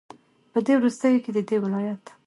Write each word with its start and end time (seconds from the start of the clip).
په 0.51 0.59
دې 0.65 0.73
وروستيو 0.77 1.23
كې 1.23 1.31
ددې 1.35 1.57
ولايت 1.63 2.03